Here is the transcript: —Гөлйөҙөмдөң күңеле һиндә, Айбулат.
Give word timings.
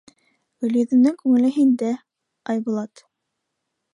—Гөлйөҙөмдөң 0.63 1.19
күңеле 1.19 1.51
һиндә, 1.59 1.91
Айбулат. 2.55 3.03